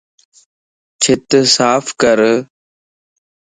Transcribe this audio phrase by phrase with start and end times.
[1.01, 2.19] ڇتَ صاف ڪَر